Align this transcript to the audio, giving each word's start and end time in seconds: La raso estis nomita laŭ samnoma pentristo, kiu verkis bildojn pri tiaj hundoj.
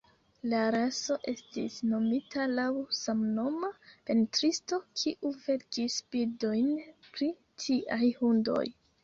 La 0.51 0.59
raso 0.75 1.17
estis 1.31 1.75
nomita 1.89 2.47
laŭ 2.59 2.65
samnoma 3.01 3.69
pentristo, 4.11 4.81
kiu 5.03 5.33
verkis 5.45 6.01
bildojn 6.17 6.75
pri 7.13 7.31
tiaj 7.67 8.03
hundoj. 8.25 8.67